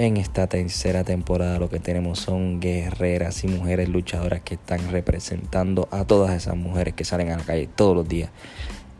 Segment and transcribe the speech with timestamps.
[0.00, 5.88] En esta tercera temporada lo que tenemos son guerreras y mujeres luchadoras que están representando
[5.90, 8.30] a todas esas mujeres que salen a la calle todos los días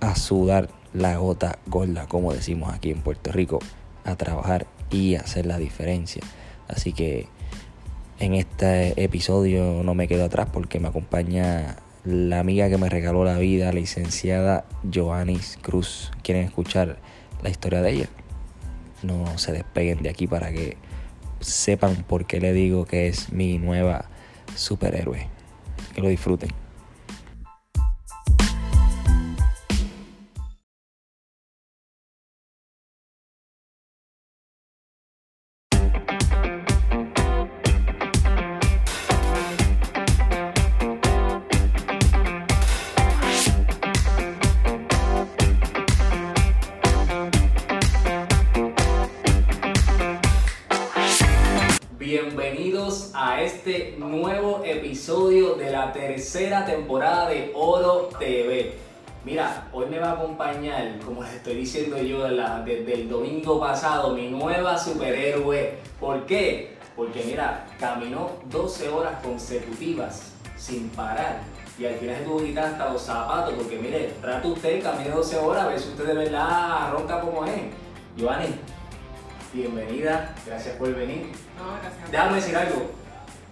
[0.01, 3.61] a sudar la gota gorda, como decimos aquí en Puerto Rico,
[4.05, 6.21] a trabajar y hacer la diferencia.
[6.69, 7.29] Así que
[8.19, 13.25] en este episodio no me quedo atrás porque me acompaña la amiga que me regaló
[13.25, 16.11] la vida, licenciada Joanis Cruz.
[16.23, 16.99] ¿Quieren escuchar
[17.43, 18.09] la historia de ella?
[19.03, 20.77] No se despeguen de aquí para que
[21.41, 24.05] sepan por qué le digo que es mi nueva
[24.55, 25.27] superhéroe.
[25.95, 26.51] Que lo disfruten.
[56.31, 58.75] Tercera temporada de Oro TV.
[59.25, 63.59] Mira, hoy me va a acompañar, como les estoy diciendo yo la- desde el domingo
[63.59, 65.79] pasado, mi nueva superhéroe.
[65.99, 66.77] ¿Por qué?
[66.95, 71.41] Porque mira, caminó 12 horas consecutivas sin parar.
[71.77, 75.11] Y al final se tuvo que quitar hasta los zapatos, porque mire, rato usted camine
[75.11, 77.61] 12 horas, a ver si usted de verdad ronca como es.
[78.17, 78.55] Giovanni,
[79.53, 81.33] bienvenida, gracias por venir.
[81.59, 82.11] No, gracias.
[82.13, 83.00] Déjame decir algo.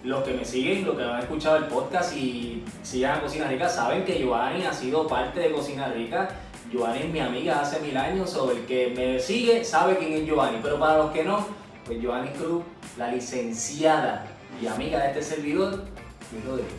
[0.03, 3.67] Los que me siguen, los que han escuchado el podcast y sigan a Cocina Rica,
[3.67, 6.29] saben que Joanny ha sido parte de Cocina Rica.
[6.71, 10.29] Joanny es mi amiga hace mil años, o el que me sigue sabe quién es
[10.29, 10.59] Joanny.
[10.63, 11.45] Pero para los que no,
[11.85, 12.63] pues Joanny Cruz,
[12.97, 14.25] la licenciada
[14.61, 15.83] y amiga de este servidor,
[16.31, 16.71] Luis Rodríguez.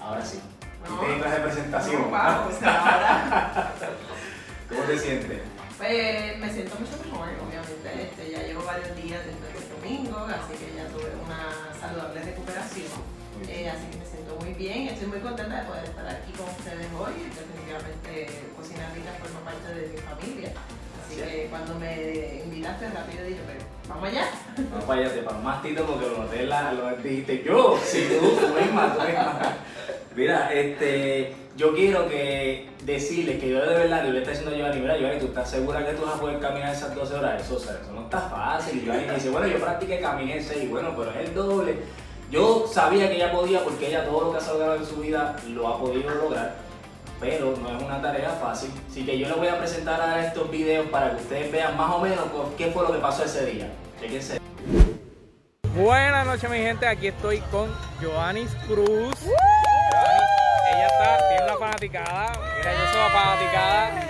[0.00, 0.38] Ahora sí.
[4.68, 5.40] ¿Cómo te sientes?
[5.80, 8.02] pues, me siento mucho mejor, obviamente.
[8.02, 10.69] Este, ya llevo varios días desde el domingo, así que
[14.60, 17.14] bien, estoy muy contenta de poder estar aquí con ustedes hoy.
[17.32, 20.52] Definitivamente Cocina Rica forma parte de mi familia.
[21.00, 21.20] Así Sí.
[21.22, 24.26] que cuando me invitaste rápido dije, pero vamos allá.
[24.58, 28.48] No váyate para más tito porque lo noté, la, lo dijiste yo, si tú, tú
[28.60, 29.40] misma, tú misma.
[30.14, 34.58] Mira, este, yo quiero que decirles que yo de verdad, yo le estoy diciendo a
[34.58, 37.40] Giovanni, mira Giovanni, ¿tú estás segura que tú vas a poder caminar esas 12 horas?
[37.42, 38.78] Eso, o sea, eso no está fácil.
[38.78, 41.76] Y Giovanni me dice, bueno, yo practiqué, caminé 6, bueno, pero es el doble.
[42.30, 45.34] Yo sabía que ella podía porque ella todo lo que ha logrado en su vida
[45.48, 46.54] lo ha podido lograr,
[47.18, 48.70] pero no es una tarea fácil.
[48.88, 51.92] Así que yo les voy a presentar ahora estos videos para que ustedes vean más
[51.92, 52.26] o menos
[52.56, 53.68] qué fue lo que pasó ese día.
[54.00, 54.38] Chequense.
[55.74, 57.68] Buenas noches mi gente, aquí estoy con
[58.00, 59.16] Joanis Cruz.
[59.24, 60.30] Joanis,
[60.72, 64.06] ella está, tiene una fanaticada, mira yo soy la fanaticada.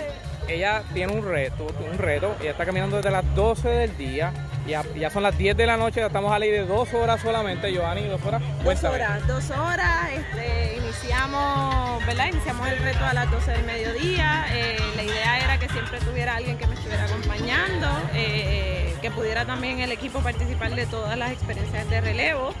[0.47, 4.31] Ella tiene un reto, un reto, ella está caminando desde las 12 del día,
[4.67, 7.21] ya, ya son las 10 de la noche, ya estamos a ley de dos horas
[7.21, 8.41] solamente, Joanis, dos horas.
[8.41, 8.95] Dos Cuéntame.
[8.95, 12.27] horas, dos horas, este, iniciamos, ¿verdad?
[12.31, 14.45] Iniciamos el reto a las 12 del mediodía.
[14.51, 19.45] eh, la idea era que siempre tuviera alguien que me estuviera acompañando, eh, que pudiera
[19.45, 22.53] también el equipo participar de todas las experiencias de relevo.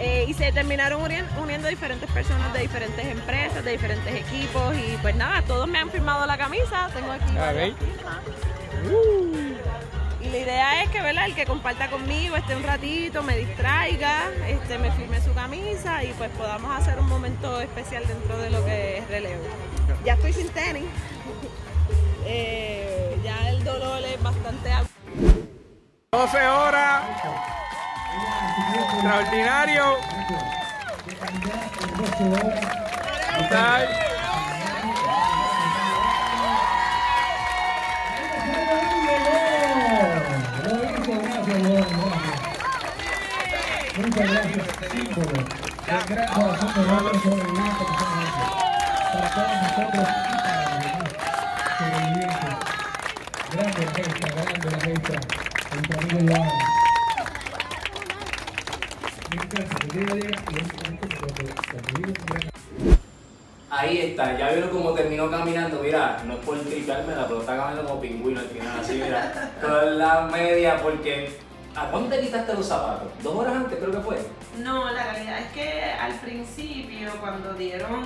[0.00, 4.74] eh, y se terminaron unien- uniendo diferentes personas de diferentes empresas, de diferentes equipos.
[4.76, 6.88] Y pues nada, todos me han firmado la camisa.
[6.92, 7.74] Tengo aquí A varias ver.
[10.22, 11.26] Y la idea es que ¿verdad?
[11.26, 16.12] el que comparta conmigo esté un ratito, me distraiga, este, me firme su camisa y
[16.12, 19.42] pues podamos hacer un momento especial dentro de lo que es relevo.
[20.04, 20.84] Ya estoy sin tenis.
[22.24, 24.92] Eh, ya el dolor es bastante alto.
[26.12, 27.02] 12 horas.
[28.72, 29.96] Extraordinario.
[33.38, 33.88] Brutal.
[43.94, 45.44] Muchas gracias, símbolo del
[46.08, 48.42] gran corazón de Robert sobre el acto que haciendo.
[49.12, 51.12] Para todos nosotros y para los demás
[51.76, 52.54] sobrevivientes.
[53.52, 55.16] Grande orquesta, grande orquesta.
[55.72, 56.36] Nuestro amigo.
[59.50, 59.60] Que
[59.92, 62.42] Dios le diga y es cuando un gran
[63.68, 67.84] Ahí está, ya vieron cómo terminó caminando, mira, no es por tripármela, pero está caminando
[67.84, 71.30] como pingüino al final, así mira, con la media, porque
[71.76, 73.08] ¿a cuándo te quitaste los zapatos?
[73.22, 74.18] ¿Dos horas antes creo que fue?
[74.58, 78.02] No, la realidad es que al principio, cuando dieron,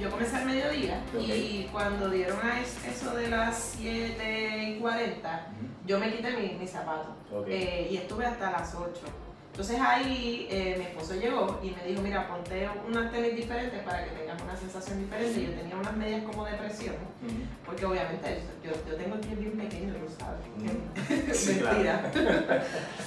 [0.00, 5.46] yo comencé al mediodía y cuando dieron a es- eso de las 7 y 40,
[5.86, 7.46] yo me quité mi- mis zapatos Ok.
[7.48, 9.00] eh, y estuve hasta las 8.
[9.56, 14.04] Entonces ahí eh, mi esposo llegó y me dijo, mira, ponte unas tenis diferentes para
[14.04, 15.42] que tengas una sensación diferente.
[15.46, 16.94] Yo tenía unas medias como de presión,
[17.64, 21.34] porque obviamente yo, yo tengo el pie bien pequeño, tú sabes.
[21.38, 22.12] Sí, Mentira.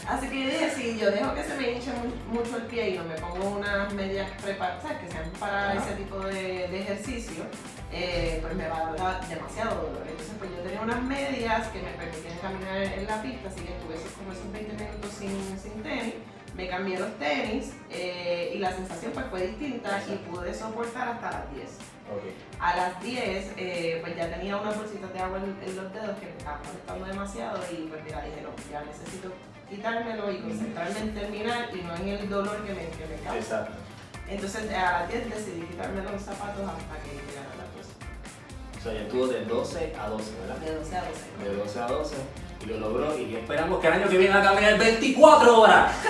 [0.10, 2.90] Así que yo dije, si yo dejo que se me hinche mu- mucho el pie
[2.90, 7.44] y no me pongo unas medias preparadas, que sean para ese tipo de, de ejercicio,
[7.92, 10.02] eh, pues me va a dar demasiado dolor.
[10.10, 13.74] Entonces, pues yo tenía unas medias que me permitían caminar en la pista, así que
[13.74, 16.16] estuve como esos 20 minutos sin, sin tenis.
[16.60, 21.32] Me cambié los tenis eh, y la sensación pues fue distinta y pude soportar hasta
[21.32, 21.70] las 10.
[22.12, 22.60] Ok.
[22.60, 26.20] A las 10, eh, pues ya tenía unas bolsitas de agua en, en los dedos
[26.20, 29.32] que me estaban molestando demasiado y pues mira, dije, no, ya necesito
[29.70, 33.38] quitármelo y concentrarme en terminar y no en el dolor que me, que me causa.
[33.38, 33.78] Exacto.
[34.28, 37.90] Entonces a las 10 decidí quitarme los zapatos hasta que llegara las 12.
[38.78, 40.58] O sea, ya estuvo de 12 a 12, ¿verdad?
[40.58, 41.50] De 12 a 12.
[41.50, 44.52] De 12 a 12 y lo logró y esperamos que el año que viene haga
[44.54, 45.94] caminar 24 horas.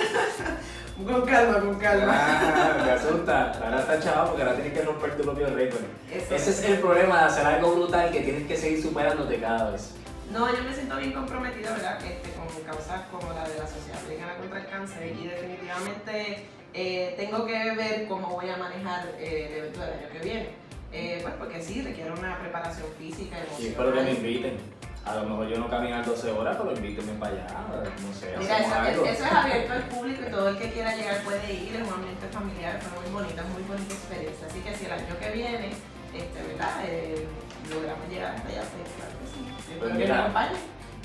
[1.06, 2.12] Con calma, con calma.
[2.14, 3.52] Ah, me asusta.
[3.52, 5.80] Ahora está chaval porque ahora tienes que romper tu propio récord.
[6.12, 9.70] Eso Ese es el problema de hacer algo brutal que tienes que seguir superándote cada
[9.70, 9.94] vez.
[10.30, 11.98] No, yo me siento bien comprometida, ¿verdad?
[12.04, 16.44] Este, con causas como la de la Sociedad Americana contra el Cáncer y definitivamente
[16.74, 20.48] eh, tengo que ver cómo voy a manejar eh, el evento del año que viene.
[20.92, 23.70] Eh, pues porque sí, requiere una preparación física, Y emocional.
[23.70, 24.58] espero que me inviten.
[25.04, 27.46] A lo mejor yo no camino 12 horas, pero invítenme para allá.
[27.48, 31.22] No sé, Mira, eso, eso es abierto al público y todo el que quiera llegar
[31.22, 34.46] puede ir, es un ambiente familiar, fue muy bonita, muy bonita experiencia.
[34.46, 35.70] Así que si el año que viene,
[36.14, 36.84] este, ¿verdad?
[36.84, 37.26] Eh,
[37.72, 39.78] logramos llegar hasta allá, pues claro que sí.
[39.78, 40.30] Pues mira.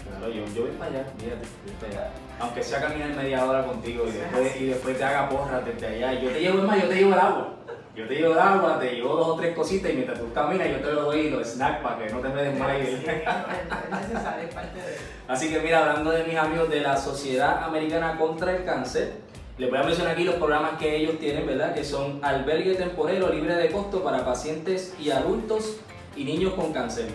[0.05, 2.11] Claro, yo, yo voy para allá, fíjate, voy para allá.
[2.39, 6.13] Aunque sea caminar media hora contigo y después, y después te haga porra desde allá.
[6.19, 7.54] Yo te llevo, es más, yo te llevo el agua.
[7.95, 10.67] Yo te llevo el agua, te llevo dos o tres cositas y mientras tú caminas
[10.69, 12.87] yo te lo doy los snacks para que no te me Sí, desmayes.
[12.89, 14.97] es necesario, es parte de
[15.27, 19.13] Así que mira, hablando de mis amigos de la Sociedad Americana contra el Cáncer,
[19.57, 21.73] les voy a mencionar aquí los programas que ellos tienen, ¿verdad?
[21.73, 25.77] Que son albergue temporero libre de costo para pacientes y adultos
[26.17, 27.07] y niños con cáncer.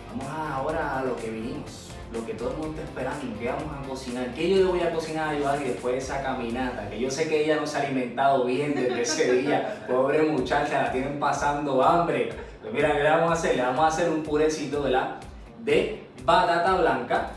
[0.09, 3.85] Vamos ahora a lo que vinimos, lo que todo el mundo está esperando, qué vamos
[3.85, 6.99] a cocinar, qué yo le voy a cocinar a Joan después de esa caminata, que
[6.99, 10.91] yo sé que ella no se ha alimentado bien desde ese día, pobre muchacha, la
[10.91, 12.29] tienen pasando hambre.
[12.61, 13.55] Pues mira, ¿qué le vamos a hacer?
[13.55, 15.17] Le vamos a hacer un purecito, ¿verdad?
[15.63, 17.29] De batata blanca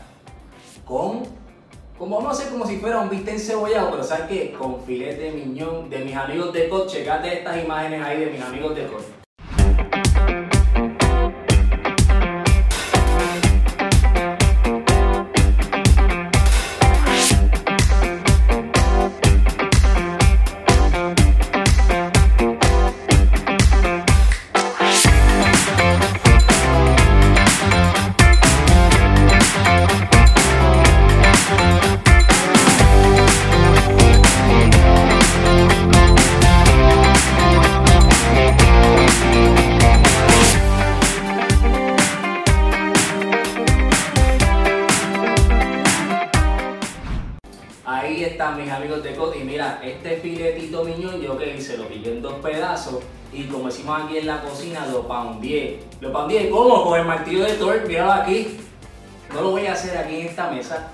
[0.85, 1.23] con,
[1.97, 4.53] como vamos a como si fuera un bistec encebollado, pero ¿sabes qué?
[4.53, 8.41] Con filete de miñón de mis amigos de COT, checate estas imágenes ahí de mis
[8.41, 9.22] amigos de COT.
[53.95, 55.83] Aquí en la cocina, lo poundé.
[56.01, 56.83] Lo poundé, ¿cómo?
[56.83, 58.57] Con el martillo de Thor, míralo aquí.
[59.33, 60.89] No lo voy a hacer aquí en esta mesa,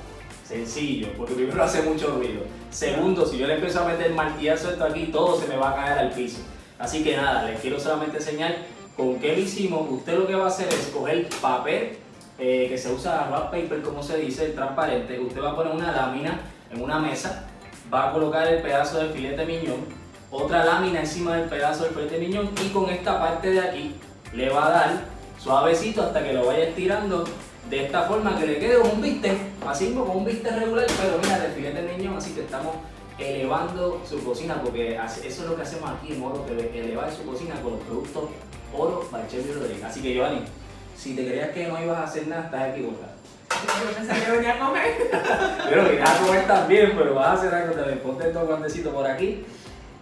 [0.45, 2.41] sencillo, porque primero hace mucho ruido.
[2.69, 5.75] Segundo, si yo le empiezo a meter martillazo esto aquí, todo se me va a
[5.75, 6.39] caer al piso.
[6.77, 8.55] Así que nada, les quiero solamente enseñar
[8.95, 9.89] con qué lo hicimos.
[9.89, 11.97] Usted lo que va a hacer es coger papel
[12.37, 15.19] eh, que se usa wrap paper, como se dice, transparente.
[15.19, 16.39] Usted va a poner una lámina
[16.71, 17.47] en una mesa,
[17.93, 19.85] va a colocar el pedazo de filete miñón,
[20.31, 23.95] otra lámina encima del pedazo del filete miñón y con esta parte de aquí
[24.33, 25.05] le va a dar
[25.39, 27.25] suavecito hasta que lo vaya estirando
[27.69, 31.39] de esta forma que le quede un bistec, así como un bistec regular, pero mira,
[31.39, 32.75] de filete miñón, así que estamos
[33.19, 37.23] elevando su cocina, porque eso es lo que hacemos aquí en Oro TV, elevar su
[37.23, 38.29] cocina con los productos
[38.73, 39.83] Oro Bachel Rodríguez.
[39.83, 40.41] Así que Giovanni,
[40.97, 43.19] si te creías que no ibas a hacer nada, estás equivocado.
[43.49, 45.11] Yo pensaba que venía a comer.
[45.69, 47.99] Pero que a comer también, pero vas a hacer algo también.
[47.99, 49.43] Ponte estos guantecitos por aquí.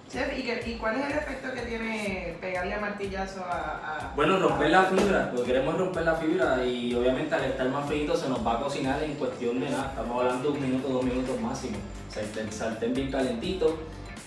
[0.10, 4.12] Chef, ¿y, qué- y cuál es el efecto que tiene pegarle a martillazo a, a-
[4.16, 8.16] Bueno, romper la fibra, porque queremos romper la fibra y obviamente al estar más feito
[8.16, 9.88] se nos va a cocinar en cuestión de nada.
[9.90, 11.78] Estamos hablando de un minuto, dos minutos máximo.
[12.10, 13.78] O sea, el sartén bien calentito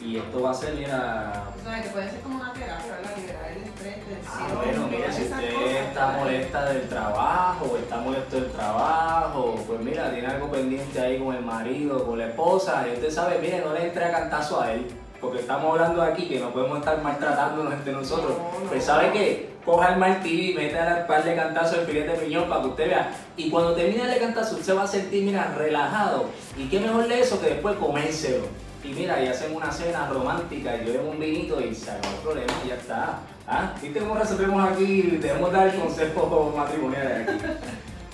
[0.02, 3.16] y esto va a ser, mira, O sea, que puede ser como una terapia, ¿verdad?
[3.16, 7.76] Liberar el estrés, tensión, Ah, bueno, mira, si usted cosas, está molesta del trabajo, o
[7.78, 12.26] está molesto del trabajo, pues mira, tiene algo pendiente ahí con el marido, con la
[12.28, 14.87] esposa, y usted sabe, mire, no le entre a cantazo a él,
[15.20, 18.32] porque estamos hablando aquí que no podemos estar maltratándonos entre nosotros.
[18.38, 18.70] No, no.
[18.70, 22.18] Pues sabe qué, coja el martillo y mete a par de cantazo el filete de
[22.18, 23.12] piñón para que usted vea.
[23.36, 26.26] Y cuando termine el cantazo, usted va a sentir, mira, relajado.
[26.56, 28.46] Y qué mejor de eso que después comérselo.
[28.82, 32.22] Y mira, y hacen una cena romántica y beben un vinito y se acabó el
[32.22, 33.18] problema y ya está.
[33.46, 33.74] ¿Ah?
[33.82, 35.02] ¿Viste cómo resolvemos aquí?
[35.20, 37.38] Debemos dar consejos matrimoniales aquí.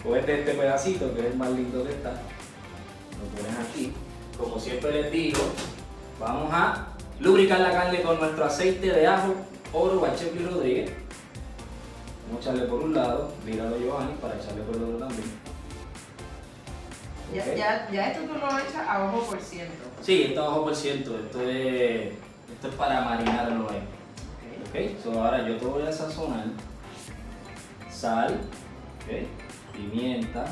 [0.03, 2.11] Cogete este pedacito, que es el más lindo que está.
[2.11, 3.93] Lo pones aquí.
[4.37, 5.39] Como siempre les digo,
[6.19, 9.35] vamos a lubricar la carne con nuestro aceite de ajo
[9.73, 10.91] oro Bachevli Rodríguez.
[12.29, 15.47] Vamos a echarle por un lado, míralo Giovanni, para echarle por el otro también.
[17.35, 17.57] Ya, Ok.
[17.57, 19.73] ya, ya esto tú lo echas a ojo por ciento.
[20.03, 22.13] Sí, esto es bajo por ciento, esto es,
[22.53, 23.79] esto es para marinarlo ahí.
[24.69, 24.93] Ok.
[24.95, 26.47] Ok, so ahora yo te voy a sazonar
[27.91, 28.35] sal,
[29.05, 29.27] ok,
[29.73, 30.45] pimienta,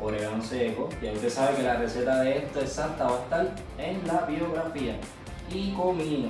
[0.00, 0.88] orégano seco.
[1.02, 4.96] Ya usted sabe que la receta de esto exacta va a estar en la biografía.
[5.52, 6.28] Y comino.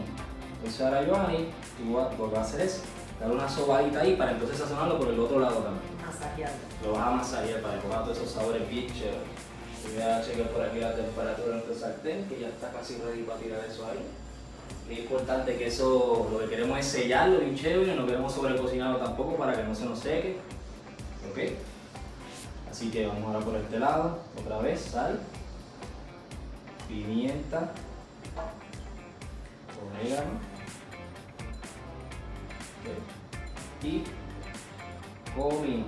[0.56, 2.82] Entonces ahora Giovanni, tú lo que vas a hacer es
[3.20, 5.84] dar una sobadita ahí para entonces sazonarlo por el otro lado también.
[6.04, 6.58] Masajeando.
[6.84, 9.48] Lo vas a masajear para que ponga todos esos sabores bien chéveres.
[9.94, 13.22] Voy a chequear por aquí la temperatura de nuestro sartén, que ya está casi ready
[13.22, 13.98] para tirar eso ahí.
[14.90, 19.36] Es importante que eso, lo que queremos es sellarlo bien chévere, no queremos sobrecocinarlo tampoco
[19.36, 20.36] para que no se nos seque.
[21.30, 21.38] ¿Ok?
[22.78, 25.18] Así que vamos ahora por este lado, otra vez, sal,
[26.86, 27.72] pimienta,
[29.82, 30.38] orégano,
[33.82, 34.04] y
[35.34, 35.86] comino.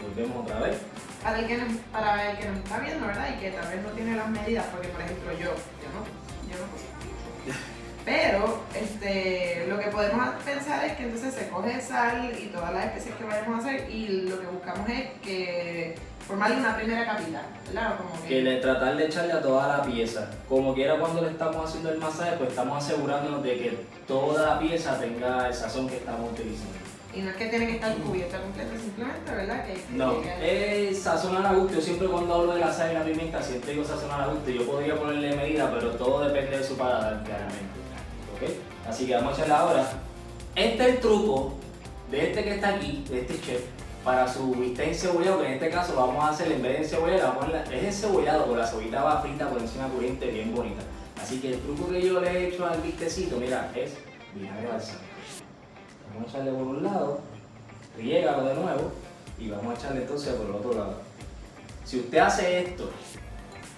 [0.00, 0.78] Volvemos otra vez.
[1.24, 3.28] Para el, para el que nos está viendo, ¿verdad?
[3.36, 5.54] Y que tal vez no tiene las medidas, porque por ejemplo yo.
[8.06, 12.84] Pero este, lo que podemos pensar es que entonces se coge sal y todas las
[12.84, 17.42] especies que vayamos a hacer y lo que buscamos es que formarle una primera capita,
[17.66, 17.96] ¿verdad?
[17.96, 20.30] Como que le, tratar de echarle a toda la pieza.
[20.48, 24.60] Como quiera cuando le estamos haciendo el masaje, pues estamos asegurándonos de que toda la
[24.60, 26.74] pieza tenga el sazón que estamos utilizando.
[27.12, 29.66] Y no es que tiene que estar cubierta completa, simplemente, ¿verdad?
[29.66, 31.74] Que, que No, es sazonar a gusto.
[31.74, 34.48] Yo siempre cuando hablo de la sal y la pimienta, siempre digo sazonar a gusto.
[34.48, 37.85] Yo podría ponerle medida, pero todo depende de su paladar, claramente.
[38.88, 39.86] Así que vamos a echarle ahora.
[40.54, 41.54] Este es el truco
[42.10, 43.62] de este que está aquí, de este chef,
[44.04, 47.34] para su bistec encebollado, que en este caso vamos a hacer en vez de encebollado,
[47.34, 50.82] vamos a es encebollado, con la cebollita va frita por encima corriente, bien bonita.
[51.20, 53.94] Así que el truco que yo le he hecho al bistecito, mira, es
[54.34, 55.04] vinagre balsámico.
[56.14, 57.20] Vamos a echarle por un lado,
[57.96, 58.92] riégalo de nuevo
[59.38, 60.94] y vamos a echarle entonces por el otro lado.
[61.84, 62.90] Si usted hace esto,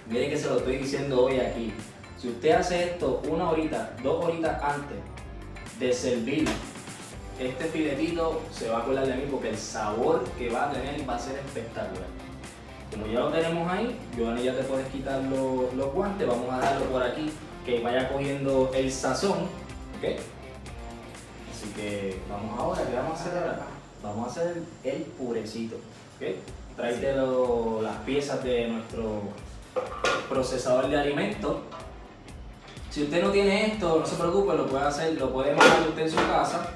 [0.07, 1.73] mire que se lo estoy diciendo hoy aquí,
[2.19, 4.97] si usted hace esto una horita, dos horitas antes
[5.79, 6.47] de servir
[7.39, 11.09] este filetito, se va a acordar de mí porque el sabor que va a tener
[11.09, 12.07] va a ser espectacular.
[12.91, 16.59] Como ya lo tenemos ahí, Giovanni ya te puedes quitar los, los guantes, vamos a
[16.59, 17.31] darlo por aquí,
[17.65, 19.43] que vaya cogiendo el sazón,
[19.97, 20.19] ¿ok?
[21.53, 23.67] Así que vamos ahora, ¿qué vamos a hacer ahora?
[24.03, 26.35] Vamos a hacer el purecito, ¿ok?
[26.75, 27.15] Tráete
[27.81, 29.21] las piezas de nuestro
[30.27, 31.57] procesador de alimentos.
[32.89, 36.01] Si usted no tiene esto, no se preocupe, lo puede hacer, lo puede mandar usted
[36.01, 36.71] en su casa,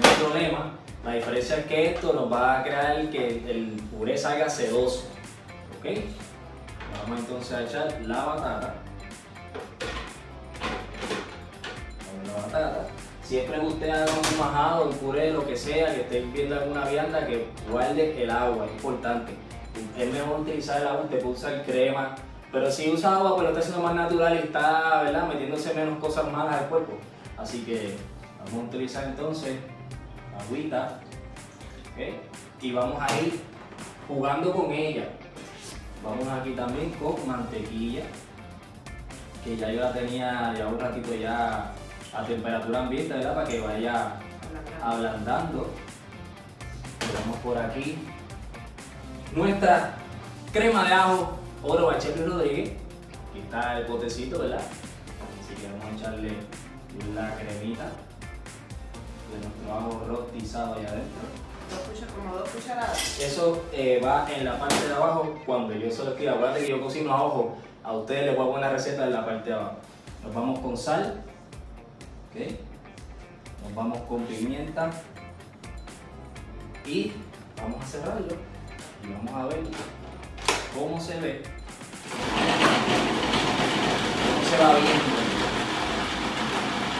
[0.00, 0.72] no hay problema.
[1.04, 5.04] La diferencia es que esto nos va a crear que el puré salga sedoso,
[5.78, 5.98] ¿ok?
[7.02, 8.74] Vamos entonces a echar la batata.
[12.26, 12.88] La batata.
[13.22, 17.26] Siempre usted haga un majado, un puré, lo que sea, que esté viendo alguna vianda,
[17.26, 19.32] que guarde el agua, es importante.
[19.98, 22.14] Es mejor utilizar el agua, usted puede usar crema,
[22.50, 25.98] pero si usa agua, pues lo está haciendo más natural y está, ¿verdad?, metiéndose menos
[25.98, 26.94] cosas malas al cuerpo.
[27.36, 27.96] Así que
[28.38, 29.58] vamos a utilizar entonces
[30.38, 31.00] agüita.
[32.60, 33.40] Y vamos a ir
[34.06, 35.08] jugando con ella.
[36.02, 38.04] Vamos aquí también con mantequilla,
[39.44, 41.72] que ya yo la tenía ya un ratito ya
[42.14, 43.34] a temperatura ambiente, ¿verdad?
[43.34, 44.12] Para que vaya
[44.82, 45.70] ablandando.
[47.00, 47.98] Ponemos por aquí
[49.34, 49.96] nuestra
[50.52, 52.72] crema de ajo oro Bacheli Rodríguez.
[53.30, 54.60] Aquí está el potecito, ¿verdad?
[54.60, 56.32] Así que vamos a echarle
[57.14, 57.84] la cremita
[59.30, 61.48] de nuestro ajo rostizado allá adentro.
[62.16, 63.20] Como dos cucharadas.
[63.20, 66.32] Eso eh, va en la parte de abajo cuando yo se lo escribo.
[66.32, 67.56] Acuérdate que yo cocino a ojo.
[67.84, 69.76] A ustedes les voy a poner la receta en la parte de abajo.
[70.24, 71.22] Nos vamos con sal.
[72.30, 72.50] ¿ok?
[73.64, 74.90] Nos vamos con pimienta.
[76.86, 77.12] Y
[77.60, 78.34] vamos a cerrarlo.
[79.04, 79.62] Y vamos a ver
[80.74, 81.42] cómo se ve.
[84.24, 85.18] Cómo se va viendo.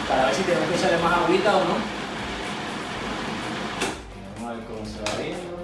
[0.09, 1.75] Para ver si tenemos que echarle más agüita o no.
[4.37, 5.59] Vamos a ver cómo se va viendo.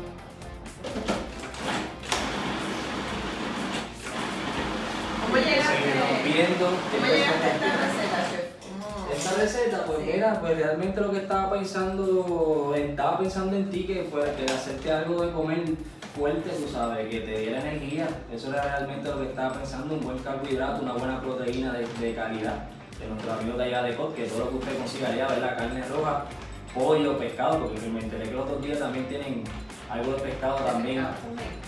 [5.21, 6.67] ¿Cómo Seguimos viendo.
[6.67, 10.11] ¿cómo llegaste a esta receta, Esta receta, pues Sí.
[10.13, 14.93] mira, pues realmente lo que estaba pensando, estaba pensando en ti que fuera que hacerte
[14.93, 15.65] algo de comer
[16.15, 18.07] fuerte, tú sabes, que te diera energía.
[18.33, 22.15] Eso era realmente lo que estaba pensando, un buen carbohidrato, una buena proteína de, de
[22.15, 22.65] calidad.
[22.99, 25.59] De nuestro amigo de allá de COT, que todo lo que usted consiga allá, ¿verdad?
[25.59, 26.25] Carne roja,
[26.73, 29.43] pollo, pescado, porque me enteré que los otros días también tienen
[29.91, 31.05] algo de pescado también.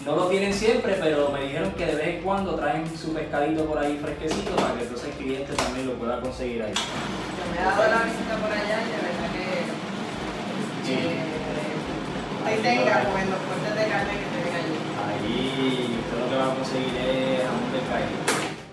[0.05, 3.65] No lo tienen siempre, pero me dijeron que de vez en cuando traen su pescadito
[3.67, 6.73] por ahí fresquecito para que entonces el cliente también lo pueda conseguir ahí.
[6.73, 9.47] Yo me he dado la visita por allá y de verdad que
[10.87, 10.93] Sí.
[10.95, 14.75] eh, ahí tenga los cortes de carne que tienen allí.
[15.07, 18.17] Ahí usted lo que a conseguir es jamón de calle,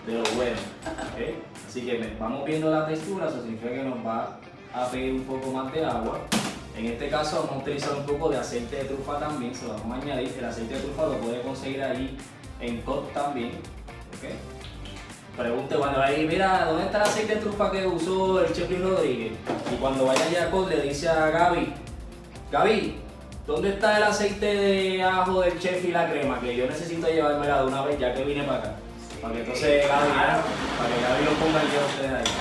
[0.05, 0.57] de lo bueno.
[0.83, 1.67] ¿ok?
[1.67, 4.37] Así que vamos viendo la textura, eso significa que nos va
[4.73, 6.19] a pedir un poco más de agua.
[6.77, 9.75] En este caso vamos a utilizar un poco de aceite de trufa también, se lo
[9.75, 10.35] vamos a añadir.
[10.37, 12.17] El aceite de trufa lo puede conseguir ahí
[12.59, 13.51] en COT también.
[13.51, 15.37] ¿ok?
[15.37, 18.81] Pregunte cuando ahí, mira, ¿dónde está el aceite de trufa que usó el chef Luis
[18.81, 19.31] Rodríguez?
[19.71, 21.73] Y cuando vaya allá a COT le dice a Gaby,
[22.51, 23.02] Gaby,
[23.45, 26.39] ¿dónde está el aceite de ajo del chef y la crema?
[26.39, 28.75] Que yo necesito llevármela de una vez ya que vine para acá.
[29.21, 32.33] Para que entonces Gaby, para que Gaby lo ponga el día a ustedes ahí.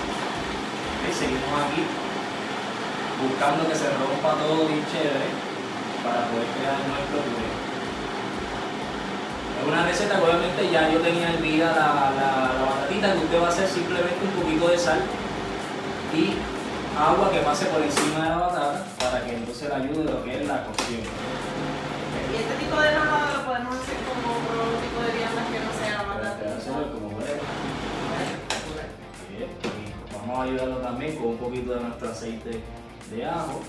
[1.03, 1.83] Y seguimos aquí
[3.23, 5.31] buscando que se rompa todo bien chévere
[6.03, 7.51] para poder crear nuestro puré.
[9.62, 13.41] Es una receta que obviamente ya yo tenía hervida la, la, la batatita, que usted
[13.43, 15.01] va a hacer simplemente un poquito de sal
[16.15, 16.35] y
[16.99, 20.41] agua que pase por encima de la batata para que entonces le ayude lo que
[20.41, 21.01] es la cocción.
[21.01, 25.73] Y este tipo de lavado lo podemos hacer como otro tipo de viandas que no
[25.73, 26.05] sea
[26.93, 27.09] como.
[29.29, 32.61] Bien, y Vamos a ayudarlo también con un poquito de nuestro aceite
[33.11, 33.61] de ajo.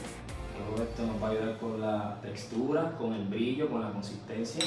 [0.53, 4.63] Todo esto nos va a ayudar con la textura, con el brillo, con la consistencia.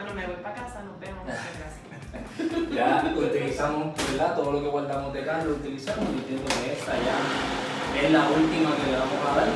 [0.00, 1.24] Bueno, me voy para casa, nos vemos.
[1.24, 2.74] Muchas gracias.
[2.74, 4.34] Ya utilizamos, ¿verdad?
[4.34, 8.26] Todo lo que guardamos de carne lo utilizamos y entiendo que esta ya es la
[8.30, 9.48] última que le vamos a dar.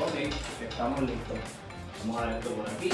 [0.00, 1.38] Ok, estamos listos.
[2.00, 2.90] Vamos a dar esto por aquí.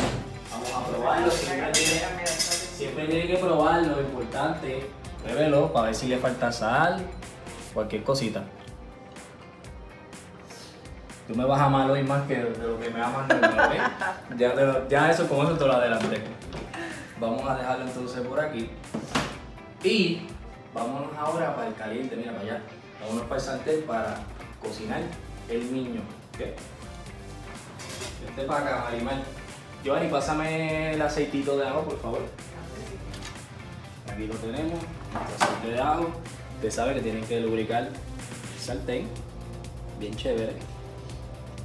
[0.51, 1.31] Vamos a probarlo.
[1.31, 4.91] Siempre tiene, siempre tiene que probarlo, lo importante.
[5.23, 7.01] Pruébelo para ver si le falta sal,
[7.75, 8.45] cualquier cosita.
[11.29, 13.75] Tú me vas a amar hoy más que de lo que me ¿ok?
[14.37, 16.23] ya, lo- ya eso, con eso te lo adelanté.
[17.21, 18.71] Vamos a dejarlo entonces por aquí.
[19.85, 20.27] Y
[20.75, 22.63] vámonos ahora para el caliente, mira para allá.
[23.01, 24.17] Vámonos para el sartén para
[24.61, 25.01] cocinar
[25.49, 26.01] el niño.
[26.35, 26.41] ¿ok?
[28.29, 29.23] Este para acá, Marimar.
[29.85, 32.21] Giovanni, pásame el aceitito de ajo, por favor.
[34.13, 34.79] Aquí lo tenemos,
[35.13, 36.11] nuestro aceite de ajo.
[36.63, 39.09] Usted sabe que tienen que lubricar el sartén,
[39.99, 40.53] bien chévere.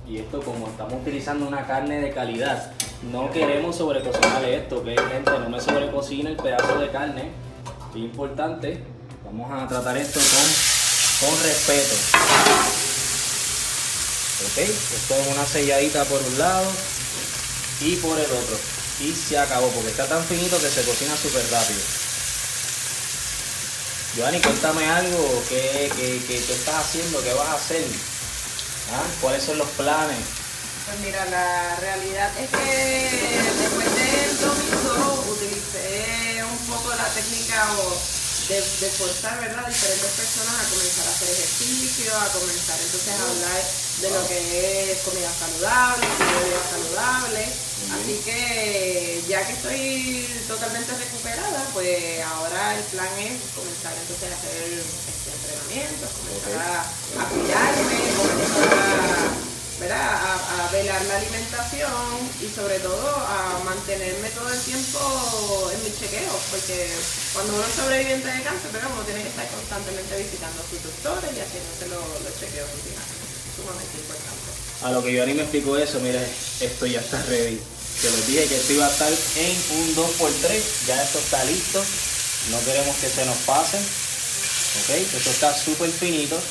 [0.10, 2.72] Y esto como estamos utilizando una carne de calidad,
[3.12, 7.30] no queremos sobrecocinar esto, que gente, no me sobrecocina el pedazo de carne.
[7.92, 8.84] Es importante,
[9.24, 11.96] vamos a tratar esto con, con respeto.
[14.48, 16.72] Ok, esto es una selladita por un lado
[17.82, 18.58] y por el otro.
[19.02, 22.07] Y se acabó, porque está tan finito que se cocina súper rápido.
[24.18, 27.22] Giovanni, cuéntame algo, ¿qué, qué, qué estás haciendo?
[27.22, 27.86] ¿Qué vas a hacer?
[28.92, 29.04] ¿Ah?
[29.22, 30.18] ¿Cuáles son los planes?
[30.88, 37.94] Pues mira, la realidad es que después del domingo utilicé un poco la técnica o
[38.48, 39.66] de, de forzar ¿verdad?
[39.66, 43.62] a diferentes personas a comenzar a hacer ejercicio, a comenzar entonces a hablar
[44.02, 47.44] de lo que es comida saludable, vida saludable.
[47.88, 54.36] Así que ya que estoy totalmente recuperada, pues ahora el plan es comenzar entonces a
[54.36, 59.48] hacer este entrenamiento, comenzar a, a comenzar a
[59.80, 60.10] ¿verdad?
[60.98, 61.94] La alimentación
[62.42, 66.90] y sobre todo a mantenerme todo el tiempo en mis chequeos, porque
[67.34, 68.90] cuando uno es sobreviviente de cáncer, ¿verdad?
[68.92, 73.14] uno tiene que estar constantemente visitando a sus doctores y haciéndose los, los chequeos rutinarios.
[73.54, 74.50] Sumamente importante.
[74.82, 76.18] A lo que yo ni me explico eso, mire,
[76.66, 77.62] esto ya está ready.
[78.02, 80.50] Te les dije que esto iba a estar en un 2x3,
[80.88, 81.78] ya esto está listo,
[82.50, 86.42] no queremos que se nos pase, ok, esto está súper finito,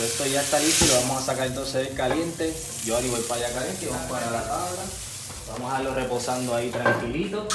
[0.00, 2.52] esto ya está listo y lo vamos a sacar entonces del caliente.
[2.84, 4.82] Yo ahora voy para allá caliente y vamos para la tabla.
[5.52, 7.46] Vamos a dejarlo reposando ahí tranquilito.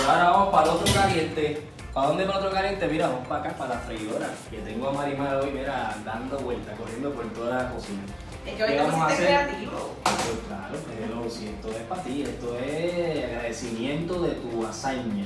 [0.00, 1.68] Y ahora vamos para el otro caliente.
[1.92, 2.86] ¿Para dónde para el otro caliente?
[2.88, 4.30] Mira, vamos para acá, para la freidora.
[4.50, 8.02] Que tengo a Marimar hoy, mira, dando vueltas, corriendo por toda la cocina.
[8.46, 9.26] Es que hoy ¿Qué te vamos a hacer?
[9.26, 9.96] creativo.
[10.04, 15.24] Pues claro, pero esto es para ti, esto es agradecimiento de tu hazaña.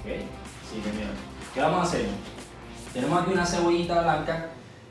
[0.00, 0.10] ¿Ok?
[0.10, 1.10] Así que mira,
[1.54, 2.06] ¿qué vamos a hacer?
[2.92, 4.48] Tenemos aquí una cebollita blanca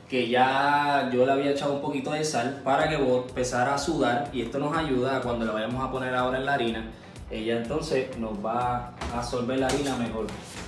[0.09, 4.29] que ya yo le había echado un poquito de sal para que empezara a sudar
[4.31, 6.85] y esto nos ayuda cuando la vayamos a poner ahora en la harina,
[7.31, 10.27] ella entonces nos va a absorber la harina mejor.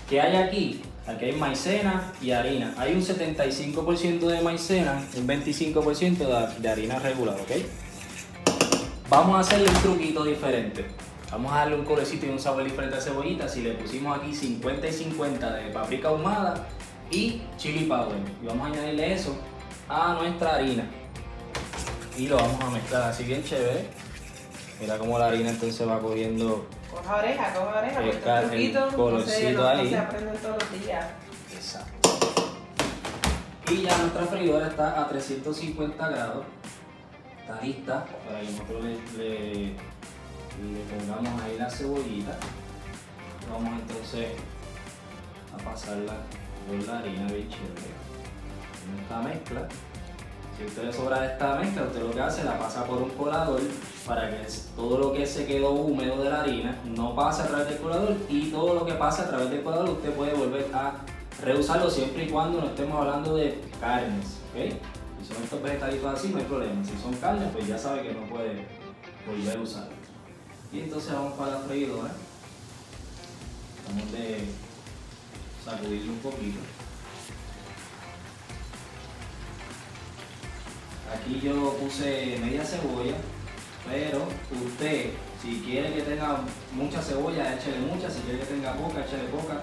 [0.09, 0.81] ¿Qué hay aquí?
[1.05, 2.73] Aquí hay maicena y harina.
[2.77, 7.51] Hay un 75% de maicena, un 25% de, de harina regular, ¿ok?
[9.09, 10.85] Vamos a hacerle un truquito diferente.
[11.31, 13.47] Vamos a darle un colorcito y un sabor diferente a cebollita.
[13.47, 16.67] Si le pusimos aquí 50 y 50 de paprika ahumada
[17.11, 18.17] y chili powder.
[18.41, 19.35] Y vamos a añadirle eso
[19.89, 20.83] a nuestra harina.
[22.17, 23.85] Y lo vamos a mezclar así bien chévere.
[24.79, 26.67] Mira cómo la harina entonces va cogiendo.
[26.91, 29.89] Coja oreja, coja oreja, porque cal- estos el colorcito no, no ahí.
[29.89, 31.05] se aprenden todos los días.
[31.53, 32.09] Exacto.
[33.69, 36.45] Y ya nuestra freidora está a 350 grados.
[37.41, 42.37] Está lista para que nosotros le, le- le pongamos ahí la cebollita.
[43.51, 44.27] Vamos entonces
[45.53, 46.13] a pasarla
[46.67, 48.07] por la harina bien chévere.
[48.85, 49.67] En esta mezcla.
[50.57, 53.61] Si usted le sobra esta mezcla, usted lo que hace la pasa por un colador
[54.07, 57.69] para que todo lo que se quedó húmedo de la harina no pase a través
[57.69, 60.95] del colador y todo lo que pase a través del colador usted puede volver a
[61.43, 64.73] reusarlo siempre y cuando no estemos hablando de carnes, ¿ok?
[65.21, 68.13] Si son estos vegetalitos así no hay problema, si son carnes pues ya sabe que
[68.13, 68.65] no puede
[69.27, 69.95] volver a usarlo.
[70.73, 72.11] Y entonces vamos para la freidora,
[73.87, 74.45] vamos de
[75.69, 76.59] sacudirlo un poquito.
[81.13, 83.15] Aquí yo puse media cebolla,
[83.89, 84.27] pero
[84.65, 86.39] usted, si quiere que tenga
[86.73, 89.61] mucha cebolla, échele mucha, si quiere que tenga poca, échele poca.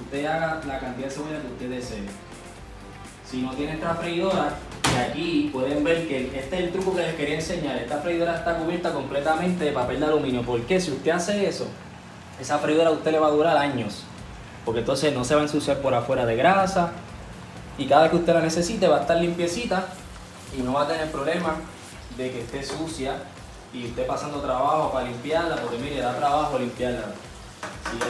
[0.00, 2.06] Usted haga la cantidad de cebolla que usted desee.
[3.28, 7.02] Si no tiene esta freidora, que aquí pueden ver que este es el truco que
[7.02, 7.76] les quería enseñar.
[7.76, 10.42] Esta freidora está cubierta completamente de papel de aluminio.
[10.42, 11.66] porque Si usted hace eso,
[12.40, 14.05] esa freidora a usted le va a durar años.
[14.66, 16.90] Porque entonces no se va a ensuciar por afuera de grasa.
[17.78, 19.86] Y cada vez que usted la necesite va a estar limpiecita
[20.54, 21.54] y no va a tener problema
[22.18, 23.14] de que esté sucia
[23.72, 27.06] y esté pasando trabajo para limpiarla, porque mire, da trabajo limpiarla.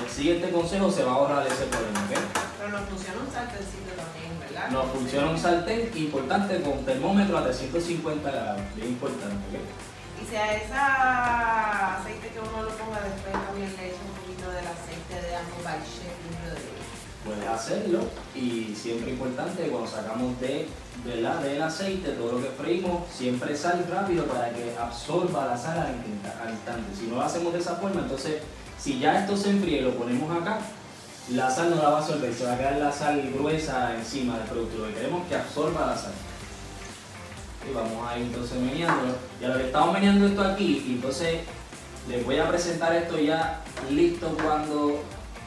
[0.08, 2.16] Si sigue este consejo se va a ahorrar ese problema, ¿ok?
[2.58, 4.70] Pero nos funciona un sartencito también, ¿verdad?
[4.70, 9.60] Nos funciona un sartén importante con termómetro a 350 grados, bien importante, ¿ok?
[10.22, 14.00] Y si a ese aceite que uno lo ponga después también le echa
[14.50, 16.76] del aceite de by Chef Brother.
[17.24, 18.00] Puedes hacerlo
[18.34, 20.68] y siempre importante cuando sacamos de,
[21.04, 21.40] ¿verdad?
[21.40, 26.50] del aceite, todo lo que freímos, siempre sal rápido para que absorba la sal al
[26.52, 26.96] instante-.
[26.96, 28.42] Si no lo hacemos de esa forma, entonces
[28.78, 30.60] si ya esto se enfría y lo ponemos acá,
[31.30, 34.38] la sal no la va a absorber, se va a quedar la sal gruesa encima
[34.38, 34.78] del producto.
[34.78, 36.12] Lo que queremos que absorba la sal.
[37.68, 39.14] Y vamos a ir entonces meneándolo.
[39.40, 41.40] Y a lo que estamos meneando esto aquí, entonces
[42.08, 45.00] les voy a presentar esto ya listo cuando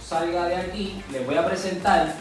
[0.04, 1.02] salga de aquí.
[1.12, 2.14] Les voy a presentar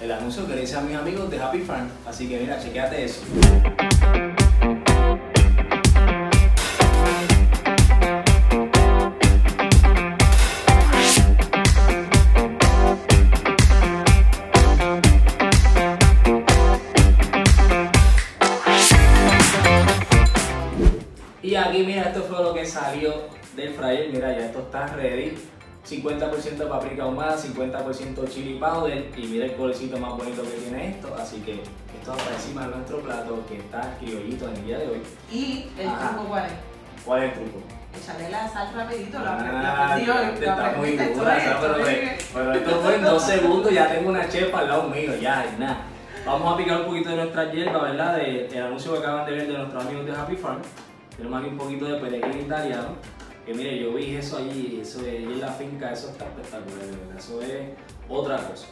[0.00, 1.88] el anuncio que le hice a mis amigos de Happy Farm.
[2.06, 3.20] Así que mira, chequéate eso.
[25.88, 30.90] 50% de paprika ahumada, 50% chili powder y mira el colorcito más bonito que tiene
[30.90, 31.14] esto.
[31.16, 34.78] Así que esto va para encima de nuestro plato que está criollito en el día
[34.78, 35.02] de hoy.
[35.30, 36.10] Y el Ajá.
[36.10, 36.52] truco cuál es?
[37.04, 37.62] ¿Cuál es el truco?
[37.96, 42.80] Echarle la sal rapidito, lo Ah, hoy, te lo está muy dura, esa, pero, esto
[42.82, 45.78] fue en dos segundos, ya tengo una chepa al lado mío, ya, y nada.
[46.26, 48.16] Vamos a picar un poquito de nuestra hierba, ¿verdad?
[48.16, 50.60] De, el anuncio que acaban de ver de nuestros amigos de Happy Farm.
[51.16, 52.88] Tenemos aquí un poquito de perejil italiano.
[53.46, 56.84] Que mire, yo vi eso allí, eso de allí en la finca, eso está espectacular,
[57.16, 57.68] eso es
[58.08, 58.66] otra cosa.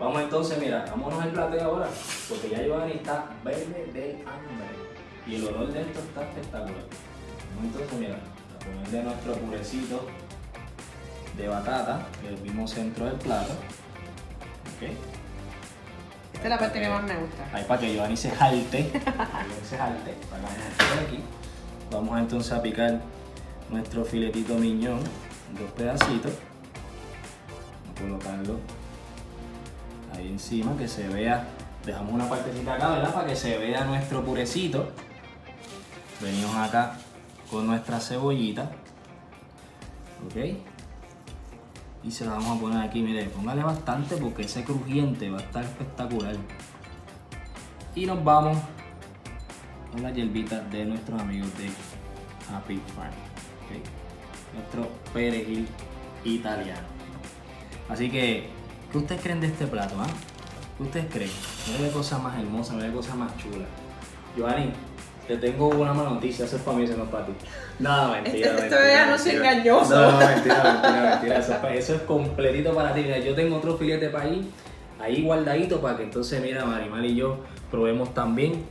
[0.00, 1.88] Vamos entonces, mira, vámonos al plateo ahora,
[2.28, 4.66] porque ya Giovanni está verde del hambre.
[5.28, 6.74] Y el olor de esto está espectacular.
[7.54, 10.06] Vamos entonces, mira, a ponerle nuestro purecito
[11.36, 13.52] de batata, el mismo centro del plato.
[13.52, 14.90] Ok.
[16.34, 17.48] Esta es la parte que más me gusta.
[17.52, 18.82] Ahí para que Giovanni se jalte.
[18.92, 20.14] Giovanni se jalte.
[20.30, 21.20] Para que por aquí.
[21.92, 23.00] Vamos entonces a picar
[23.70, 25.00] nuestro filetito miñón.
[25.58, 26.32] Dos pedacitos.
[27.84, 28.58] Vamos a colocarlo
[30.14, 31.46] ahí encima que se vea.
[31.84, 33.14] Dejamos una partecita acá, ¿verdad?
[33.14, 34.90] Para que se vea nuestro purecito.
[36.20, 36.96] Venimos acá
[37.50, 38.70] con nuestra cebollita.
[40.26, 40.56] Ok.
[42.02, 45.42] Y se la vamos a poner aquí, mire, póngale bastante porque ese crujiente va a
[45.42, 46.36] estar espectacular.
[47.94, 48.58] Y nos vamos
[49.92, 51.68] con la hierbita de nuestros amigos de
[52.54, 53.25] Happy Farm.
[54.54, 55.66] Nuestro perejil
[56.24, 56.86] italiano.
[57.88, 58.48] Así que,
[58.90, 59.94] ¿qué ustedes creen de este plato?
[60.00, 60.06] ah?
[60.76, 61.30] ¿Qué ustedes creen?
[61.78, 63.64] No hay cosa más hermosa, no hay cosa más chula.
[64.36, 64.72] Giovanni,
[65.26, 67.32] te tengo una mala noticia, eso es para mí, eso no es para ti.
[67.78, 68.48] No, mentira.
[68.50, 69.94] Este- mentira, esto es engañoso.
[69.94, 71.38] No, no, mentira, mentira, mentira.
[71.38, 73.00] Eso, es pa- eso es completito para ti.
[73.02, 74.50] Mira, yo tengo otro filete para ahí,
[75.00, 77.38] ahí guardadito para que entonces, mira, Marimar y yo
[77.70, 78.64] probemos también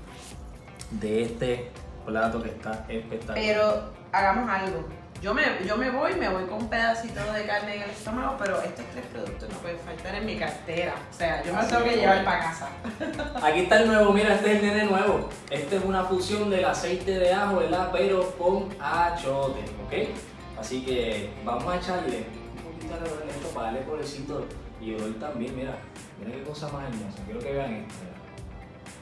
[0.91, 1.69] de este
[2.05, 3.35] plato que está espectacular.
[3.35, 4.85] Pero hagamos algo.
[5.21, 8.35] Yo me, yo me voy, me voy con un pedacito de carne en el estómago,
[8.37, 10.93] pero estos tres productos no pueden faltar en mi cartera.
[11.09, 12.69] O sea, yo me Así tengo que llevar para casa.
[13.43, 15.29] Aquí está el nuevo, mira, este es el nene nuevo.
[15.49, 17.89] Este es una fusión del aceite de ajo, ¿verdad?
[17.91, 20.59] Pero con achote, ¿ok?
[20.59, 22.25] Así que vamos a echarle
[22.57, 24.45] un poquito de alrededor de esto para darle colorcito
[24.81, 25.77] y olor también, mira.
[26.19, 27.23] Mira qué cosa más hermosa.
[27.25, 28.15] Quiero que vean esto, mira.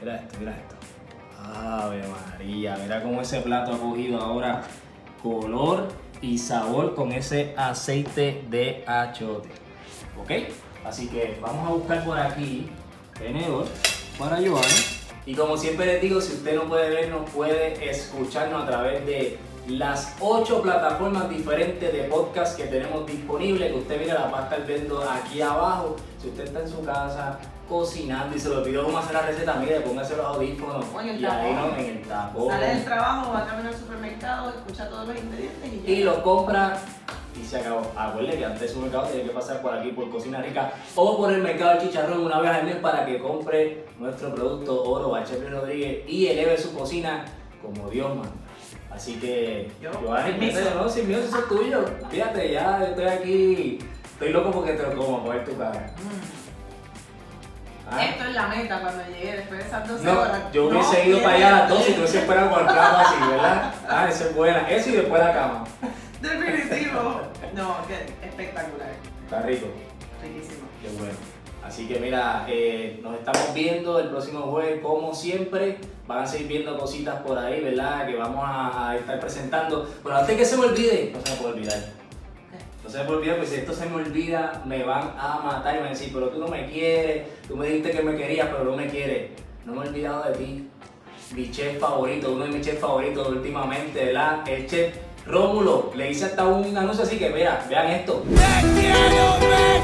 [0.00, 0.76] Mira esto, mira esto.
[1.42, 4.62] Ave María, mira cómo ese plato ha cogido ahora
[5.24, 5.88] color
[6.20, 9.48] y sabor con ese aceite de achote.
[10.20, 10.30] ¿Ok?
[10.84, 12.68] Así que vamos a buscar por aquí
[13.18, 13.66] tenedor
[14.18, 14.68] para Giovanni.
[15.26, 19.38] Y como siempre les digo, si usted no puede vernos, puede escucharnos a través de
[19.66, 24.42] las ocho plataformas diferentes de podcast que tenemos disponibles, que usted mira la va a
[24.44, 25.96] estar viendo aquí abajo.
[26.24, 29.56] Si usted está en su casa cocinando y se lo pidió cómo hacer la receta,
[29.56, 32.48] mire, póngase los audífonos O en el y ahí no, en el tapón.
[32.48, 35.92] Sale del trabajo, va a caminar al supermercado, escucha todos los ingredientes y ya.
[35.92, 36.78] y lo compra
[37.38, 37.82] y se acabó.
[37.94, 41.18] Acuérdate que antes de su mercado tiene que pasar por aquí, por Cocina Rica o
[41.18, 45.10] por el mercado del chicharrón una vez al mes para que compre nuestro producto Oro
[45.10, 47.26] Bachepri Rodríguez y eleve su cocina
[47.60, 48.32] como Dios manda.
[48.90, 49.90] Así que, Yo,
[50.38, 51.84] mételo, no, sin miedo, eso es tuyo.
[52.08, 53.78] Fíjate, ya estoy aquí,
[54.14, 55.72] estoy loco porque te lo como, a ver tu cara.
[55.98, 56.44] Mm.
[57.90, 58.02] Ah.
[58.02, 60.40] Esto es la meta cuando llegué después de esas 12 No, horas.
[60.54, 62.66] yo hubiese No, ido para allá a las 12 y tú hubiese esperado con el
[62.66, 63.74] plato así, ¿verdad?
[63.88, 64.70] Ah, eso es buena.
[64.70, 65.64] Eso y después la cama.
[66.22, 67.20] Definitivo.
[67.54, 68.88] No, que espectacular.
[69.24, 69.66] Está rico.
[70.22, 70.66] Riquísimo.
[70.80, 71.14] Qué bueno.
[71.62, 75.78] Así que mira, eh, nos estamos viendo el próximo jueves como siempre.
[76.06, 78.06] Van a seguir viendo cositas por ahí, ¿verdad?
[78.06, 79.88] Que vamos a, a estar presentando.
[80.02, 81.78] Pero antes que se me olvide, no se me puede olvidar.
[82.84, 85.76] No se me olvidar, porque si esto se me olvida, me van a matar y
[85.76, 88.48] me van a decir, pero tú no me quieres, tú me dijiste que me querías,
[88.48, 89.30] pero no me quieres.
[89.64, 90.68] No me he olvidado de ti.
[91.34, 94.46] Mi chef favorito, uno de mis chefs favoritos últimamente, ¿verdad?
[94.46, 94.94] El chef
[95.26, 95.92] Rómulo.
[95.96, 98.22] Le hice hasta un anuncio así que, mira, vean esto.
[98.28, 99.83] Ahí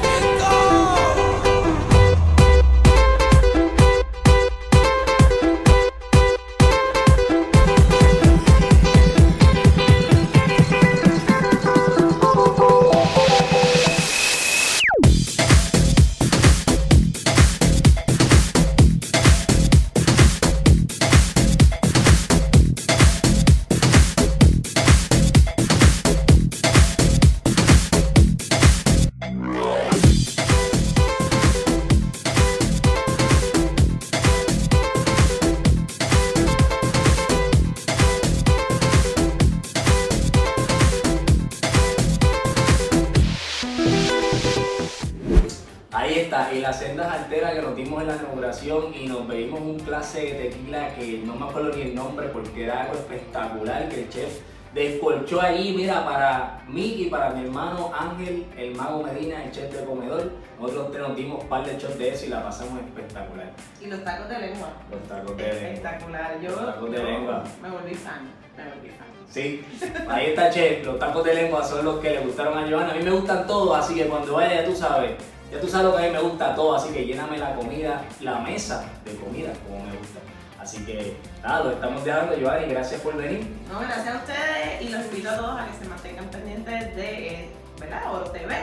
[47.85, 51.73] dimos en la inauguración y nos bebimos un clase de tequila que no me acuerdo
[51.77, 54.41] ni el nombre porque era algo espectacular que el chef
[54.75, 59.73] descolchó ahí, mira, para mí y para mi hermano Ángel, el mago Medina, el chef
[59.73, 60.31] de comedor.
[60.61, 63.51] Nosotros nos dimos un par de shots de eso y la pasamos espectacular.
[63.81, 64.69] Y los tacos de lengua.
[64.91, 65.69] Los tacos de lengua.
[65.69, 66.41] Espectacular.
[66.41, 67.45] Yo, Los tacos de yo lengua.
[67.63, 68.29] me volví fan.
[68.57, 69.07] Me volví fan.
[69.29, 69.65] Sí,
[70.09, 72.93] ahí está Chef, los tacos de lengua son los que le gustaron a Joana.
[72.93, 75.13] A mí me gustan todos, así que cuando vaya ya tú sabes,
[75.51, 78.05] ya tú sabes lo que a mí me gusta todo, así que lléname la comida,
[78.21, 80.21] la mesa de comida como me gusta.
[80.61, 83.47] Así que nada, lo estamos dejando, y gracias por venir.
[83.73, 87.29] No, gracias a ustedes y los invito a todos a que se mantengan pendientes de
[87.29, 88.15] eh, ¿verdad?
[88.15, 88.55] Oro TV.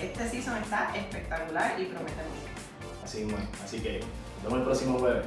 [0.00, 3.04] Este season está espectacular y promete mucho.
[3.04, 3.62] Así es.
[3.62, 5.26] Así que nos vemos el próximo jueves.